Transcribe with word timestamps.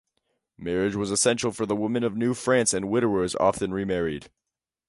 Marriage 0.57 0.95
was 0.95 1.11
essential 1.11 1.51
for 1.51 1.67
the 1.67 1.75
women 1.75 2.03
of 2.03 2.17
New 2.17 2.33
France 2.33 2.73
and 2.73 2.89
widowers 2.89 3.35
often 3.35 3.71
remarried. 3.71 4.31